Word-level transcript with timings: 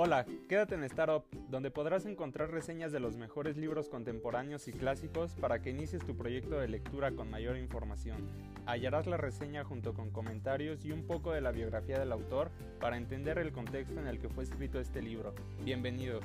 Hola, 0.00 0.26
quédate 0.48 0.76
en 0.76 0.84
Startup, 0.84 1.24
donde 1.50 1.72
podrás 1.72 2.06
encontrar 2.06 2.52
reseñas 2.52 2.92
de 2.92 3.00
los 3.00 3.16
mejores 3.16 3.56
libros 3.56 3.88
contemporáneos 3.88 4.68
y 4.68 4.72
clásicos 4.72 5.34
para 5.34 5.60
que 5.60 5.70
inicies 5.70 6.06
tu 6.06 6.16
proyecto 6.16 6.60
de 6.60 6.68
lectura 6.68 7.10
con 7.10 7.28
mayor 7.28 7.56
información. 7.56 8.30
Hallarás 8.64 9.08
la 9.08 9.16
reseña 9.16 9.64
junto 9.64 9.94
con 9.94 10.10
comentarios 10.10 10.84
y 10.84 10.92
un 10.92 11.04
poco 11.04 11.32
de 11.32 11.40
la 11.40 11.50
biografía 11.50 11.98
del 11.98 12.12
autor 12.12 12.52
para 12.78 12.96
entender 12.96 13.38
el 13.38 13.50
contexto 13.50 13.98
en 13.98 14.06
el 14.06 14.20
que 14.20 14.28
fue 14.28 14.44
escrito 14.44 14.78
este 14.78 15.02
libro. 15.02 15.34
Bienvenido. 15.64 16.20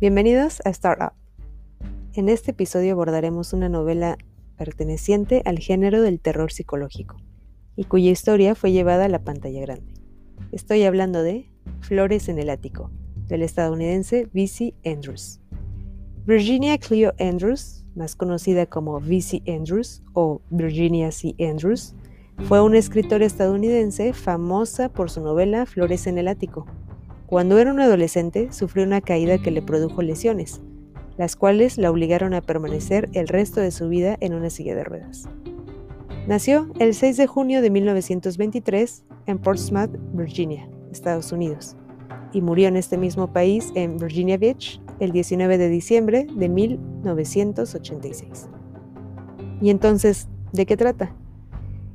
Bienvenidos 0.00 0.60
a 0.64 0.70
Startup. 0.70 1.12
En 2.14 2.28
este 2.28 2.50
episodio 2.50 2.94
abordaremos 2.94 3.52
una 3.52 3.68
novela 3.68 4.18
perteneciente 4.60 5.40
al 5.46 5.58
género 5.58 6.02
del 6.02 6.20
terror 6.20 6.52
psicológico, 6.52 7.16
y 7.76 7.84
cuya 7.84 8.10
historia 8.10 8.54
fue 8.54 8.72
llevada 8.72 9.06
a 9.06 9.08
la 9.08 9.24
pantalla 9.24 9.62
grande. 9.62 9.94
Estoy 10.52 10.82
hablando 10.82 11.22
de 11.22 11.50
Flores 11.80 12.28
en 12.28 12.38
el 12.38 12.50
Ático, 12.50 12.90
del 13.26 13.40
estadounidense 13.40 14.28
V.C. 14.34 14.74
Andrews. 14.84 15.40
Virginia 16.26 16.76
Cleo 16.76 17.14
Andrews, 17.18 17.86
más 17.94 18.14
conocida 18.14 18.66
como 18.66 18.98
V.C. 18.98 19.42
Andrews 19.48 20.02
o 20.12 20.42
Virginia 20.50 21.10
C. 21.10 21.34
Andrews, 21.40 21.94
fue 22.46 22.60
una 22.60 22.76
escritora 22.76 23.24
estadounidense 23.24 24.12
famosa 24.12 24.90
por 24.90 25.08
su 25.10 25.22
novela 25.22 25.64
Flores 25.64 26.06
en 26.06 26.18
el 26.18 26.28
Ático. 26.28 26.66
Cuando 27.24 27.58
era 27.58 27.72
una 27.72 27.84
adolescente, 27.84 28.52
sufrió 28.52 28.84
una 28.84 29.00
caída 29.00 29.38
que 29.38 29.52
le 29.52 29.62
produjo 29.62 30.02
lesiones, 30.02 30.60
las 31.20 31.36
cuales 31.36 31.76
la 31.76 31.90
obligaron 31.90 32.32
a 32.32 32.40
permanecer 32.40 33.10
el 33.12 33.28
resto 33.28 33.60
de 33.60 33.72
su 33.72 33.90
vida 33.90 34.16
en 34.20 34.32
una 34.32 34.48
silla 34.48 34.74
de 34.74 34.84
ruedas. 34.84 35.28
Nació 36.26 36.70
el 36.78 36.94
6 36.94 37.18
de 37.18 37.26
junio 37.26 37.60
de 37.60 37.68
1923 37.68 39.04
en 39.26 39.38
Portsmouth, 39.38 39.90
Virginia, 40.14 40.66
Estados 40.90 41.30
Unidos, 41.30 41.76
y 42.32 42.40
murió 42.40 42.68
en 42.68 42.78
este 42.78 42.96
mismo 42.96 43.34
país 43.34 43.70
en 43.74 43.98
Virginia 43.98 44.38
Beach 44.38 44.80
el 44.98 45.12
19 45.12 45.58
de 45.58 45.68
diciembre 45.68 46.26
de 46.34 46.48
1986. 46.48 48.48
¿Y 49.60 49.68
entonces, 49.68 50.26
de 50.54 50.64
qué 50.64 50.78
trata? 50.78 51.14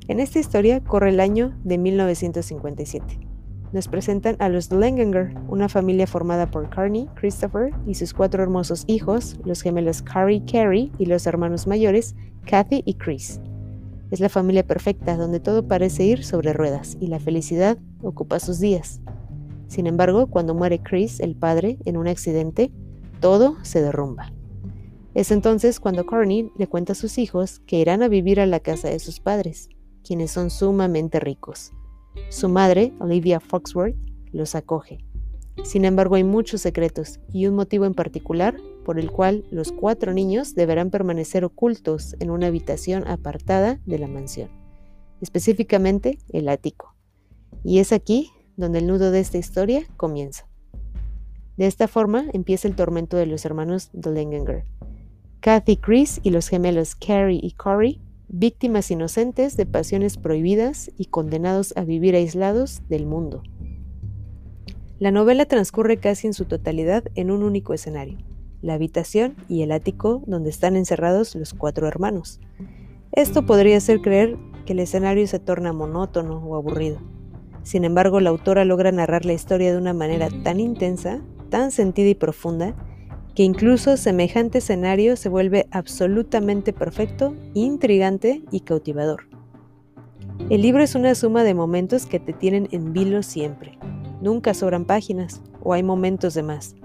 En 0.08 0.20
esta 0.20 0.38
historia 0.38 0.84
corre 0.84 1.10
el 1.10 1.20
año 1.20 1.58
de 1.64 1.80
1957 1.80 3.25
nos 3.74 3.88
presentan 3.88 4.36
a 4.40 4.50
los 4.50 4.72
Langenger, 4.72 5.34
una 5.48 5.70
familia 5.70 6.08
formada 6.08 6.50
por 6.50 6.70
Carney, 6.70 7.08
Christopher 7.16 7.74
y 7.86 7.96
sus 7.96 8.14
cuatro 8.14 8.42
hermosos 8.42 8.84
hijos, 8.88 9.38
los 9.46 9.62
gemelos 9.62 10.02
Carrie 10.02 10.38
y 10.38 10.52
Carrie 10.52 10.92
y 10.98 11.06
los 11.06 11.28
hermanos 11.28 11.68
mayores, 11.68 12.16
Kathy 12.46 12.84
y 12.86 12.96
Chris. 12.96 13.42
Es 14.12 14.20
la 14.20 14.30
familia 14.30 14.66
perfecta 14.66 15.18
donde 15.18 15.40
todo 15.40 15.68
parece 15.68 16.06
ir 16.06 16.24
sobre 16.24 16.54
ruedas 16.54 16.96
y 17.00 17.08
la 17.08 17.20
felicidad 17.20 17.78
ocupa 18.02 18.40
sus 18.40 18.60
días. 18.60 19.02
Sin 19.68 19.88
embargo, 19.88 20.28
cuando 20.28 20.54
muere 20.54 20.82
Chris, 20.82 21.20
el 21.20 21.36
padre, 21.36 21.80
en 21.86 21.98
un 21.98 22.08
accidente, 22.08 22.72
todo 23.20 23.58
se 23.64 23.82
derrumba. 23.82 24.32
Es 25.16 25.32
entonces 25.32 25.80
cuando 25.80 26.06
Carney 26.06 26.52
le 26.58 26.68
cuenta 26.68 26.92
a 26.92 26.96
sus 26.96 27.18
hijos 27.18 27.60
que 27.66 27.80
irán 27.80 28.04
a 28.04 28.08
vivir 28.08 28.40
a 28.40 28.46
la 28.46 28.60
casa 28.60 28.90
de 28.90 29.00
sus 29.00 29.20
padres, 29.20 29.70
quienes 30.04 30.32
son 30.32 30.50
sumamente 30.50 31.20
ricos. 31.20 31.72
Su 32.30 32.50
madre, 32.50 32.94
Olivia 33.00 33.40
Foxworth, 33.40 33.96
los 34.32 34.56
acoge. 34.56 35.00
Sin 35.64 35.86
embargo, 35.86 36.16
hay 36.16 36.24
muchos 36.24 36.62
secretos 36.62 37.20
y 37.32 37.48
un 37.48 37.56
motivo 37.56 37.86
en 37.86 37.94
particular 37.94 38.58
por 38.84 39.00
el 39.00 39.12
cual 39.12 39.46
los 39.52 39.72
cuatro 39.72 40.14
niños 40.14 40.54
deberán 40.54 40.92
permanecer 40.92 41.46
ocultos 41.46 42.16
en 42.20 42.30
una 42.30 42.48
habitación 42.48 43.08
apartada 43.08 43.80
de 43.86 43.98
la 43.98 44.08
mansión, 44.08 44.50
específicamente 45.22 46.20
el 46.30 46.50
ático. 46.50 46.96
Y 47.64 47.80
es 47.80 47.92
aquí 47.92 48.32
donde 48.58 48.80
el 48.80 48.88
nudo 48.88 49.12
de 49.12 49.22
esta 49.22 49.38
historia 49.38 49.86
comienza. 49.98 50.48
De 51.58 51.68
esta 51.68 51.88
forma 51.88 52.26
empieza 52.34 52.68
el 52.68 52.76
tormento 52.76 53.18
de 53.18 53.26
los 53.26 53.46
hermanos 53.46 53.90
Dolengenger. 53.94 54.66
Kathy, 55.40 55.78
Chris 55.78 56.20
y 56.22 56.32
los 56.32 56.50
gemelos 56.50 56.96
Carrie 56.96 57.40
y 57.42 57.52
Corey 57.52 58.02
víctimas 58.28 58.92
inocentes 58.92 59.58
de 59.58 59.66
pasiones 59.66 60.18
prohibidas 60.18 60.92
y 60.98 61.06
condenados 61.06 61.74
a 61.78 61.84
vivir 61.84 62.16
aislados 62.16 62.82
del 62.90 63.06
mundo. 63.06 63.44
La 64.98 65.12
novela 65.12 65.46
transcurre 65.46 65.98
casi 65.98 66.28
en 66.28 66.34
su 66.34 66.46
totalidad 66.46 67.04
en 67.16 67.32
un 67.32 67.44
único 67.44 67.74
escenario, 67.74 68.18
la 68.62 68.76
habitación 68.76 69.36
y 69.50 69.62
el 69.62 69.72
ático 69.72 70.24
donde 70.26 70.50
están 70.50 70.76
encerrados 70.76 71.36
los 71.36 71.54
cuatro 71.54 71.88
hermanos. 71.88 72.40
Esto 73.12 73.46
podría 73.46 73.78
hacer 73.78 74.02
creer 74.02 74.38
que 74.66 74.74
el 74.74 74.80
escenario 74.80 75.28
se 75.28 75.40
torna 75.40 75.74
monótono 75.74 76.38
o 76.38 76.56
aburrido. 76.56 77.00
Sin 77.64 77.84
embargo, 77.84 78.20
la 78.20 78.30
autora 78.30 78.64
logra 78.64 78.92
narrar 78.92 79.26
la 79.26 79.34
historia 79.34 79.72
de 79.72 79.78
una 79.78 79.94
manera 79.94 80.30
tan 80.44 80.60
intensa, 80.60 81.22
tan 81.50 81.72
sentida 81.72 82.10
y 82.10 82.16
profunda, 82.16 82.76
que 83.36 83.44
incluso 83.44 83.98
semejante 83.98 84.60
escenario 84.60 85.18
se 85.18 85.28
vuelve 85.28 85.68
absolutamente 85.72 86.72
perfecto, 86.72 87.36
intrigante 87.54 88.42
y 88.50 88.62
cautivador. 88.62 89.28
El 90.50 90.62
libro 90.62 90.82
es 90.82 90.96
una 90.96 91.14
suma 91.16 91.44
de 91.44 91.54
momentos 91.54 92.06
que 92.06 92.20
te 92.20 92.32
tienen 92.32 92.70
en 92.72 92.94
vilo 92.94 93.24
siempre. 93.24 93.78
Nunca 94.22 94.54
sobran 94.54 94.86
páginas 94.86 95.42
o 95.62 95.74
hay 95.74 95.84
momentos 95.84 96.34
de 96.34 96.44
más, 96.44 96.76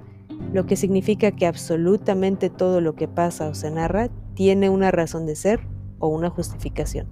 lo 0.53 0.67
que 0.67 0.75
significa 0.75 1.31
que 1.31 1.47
absolutamente 1.47 2.51
todo 2.51 2.81
lo 2.81 2.95
que 2.95 3.07
pasa 3.07 3.49
o 3.49 3.55
se 3.55 3.71
narra 3.71 4.09
tiene 4.35 4.69
una 4.71 4.91
razón 4.91 5.27
de 5.27 5.37
ser 5.37 5.61
o 6.01 6.09
una 6.09 6.31
justificación. 6.31 7.07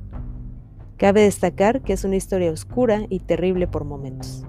Cabe 0.97 1.23
destacar 1.23 1.83
que 1.83 1.93
es 1.93 2.03
una 2.03 2.17
historia 2.17 2.51
oscura 2.51 3.03
y 3.09 3.21
terrible 3.21 3.69
por 3.69 3.85
momentos. 3.85 4.45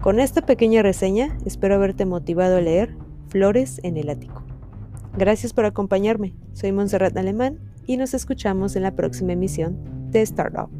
Con 0.00 0.18
esta 0.18 0.42
pequeña 0.42 0.82
reseña 0.82 1.38
espero 1.44 1.76
haberte 1.76 2.06
motivado 2.06 2.56
a 2.56 2.60
leer 2.60 2.96
Flores 3.30 3.80
en 3.84 3.96
el 3.96 4.10
Ático. 4.10 4.44
Gracias 5.16 5.52
por 5.52 5.64
acompañarme. 5.64 6.34
Soy 6.52 6.72
Montserrat 6.72 7.16
Alemán 7.16 7.58
y 7.86 7.96
nos 7.96 8.12
escuchamos 8.12 8.76
en 8.76 8.82
la 8.82 8.96
próxima 8.96 9.32
emisión 9.32 10.10
de 10.10 10.22
Startup. 10.22 10.79